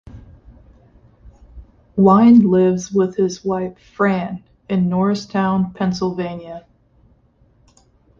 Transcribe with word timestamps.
Wine 1.95 2.49
lives 2.49 2.91
with 2.91 3.15
his 3.17 3.45
wife, 3.45 3.77
Fran, 3.77 4.43
in 4.67 4.89
Norristown, 4.89 5.73
Pennsylvania. 5.73 6.65